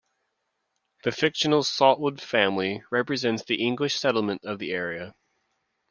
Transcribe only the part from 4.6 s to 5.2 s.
area.